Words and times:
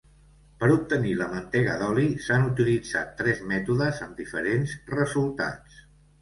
Per 0.61 0.67
obtenir 0.75 1.11
la 1.19 1.27
mantega 1.33 1.75
d'oli, 1.81 2.05
s'han 2.27 2.47
utilitzat 2.53 3.11
tres 3.21 3.43
mètodes 3.53 4.01
amb 4.07 4.19
diferents 4.23 4.75
resultats. 4.97 5.79